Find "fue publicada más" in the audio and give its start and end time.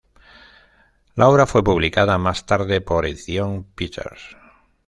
1.45-2.47